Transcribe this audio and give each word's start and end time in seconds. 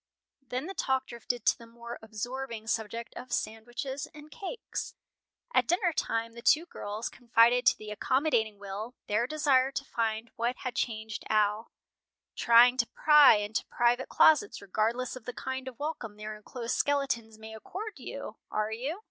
Then 0.41 0.65
the 0.65 0.73
talk 0.73 1.05
drifted 1.05 1.45
to 1.45 1.55
the 1.59 1.67
more 1.67 1.99
absorbing 2.01 2.65
subject 2.65 3.13
of 3.15 3.31
sandwiches 3.31 4.07
and 4.15 4.31
cakes. 4.31 4.95
At 5.53 5.67
dinner 5.67 5.93
time 5.93 6.33
the 6.33 6.41
two 6.41 6.65
girls 6.65 7.07
confided 7.07 7.67
to 7.67 7.77
the 7.77 7.91
accommodating 7.91 8.57
Will 8.57 8.95
their 9.05 9.27
desire 9.27 9.71
to 9.73 9.85
find 9.85 10.31
what 10.35 10.55
had 10.63 10.73
changed 10.75 11.23
Al. 11.29 11.71
"Trying 12.35 12.77
to 12.77 12.87
pry 12.87 13.35
into 13.35 13.67
private 13.67 14.09
closets, 14.09 14.59
regardless 14.59 15.15
of 15.15 15.25
the 15.25 15.33
kind 15.33 15.67
of 15.67 15.77
welcome 15.77 16.17
their 16.17 16.35
enclosed 16.35 16.73
skeletons 16.77 17.37
may 17.37 17.53
accord 17.53 17.93
you, 17.99 18.37
are 18.49 18.71
you?" 18.71 18.99